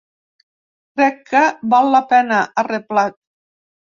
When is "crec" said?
0.99-1.19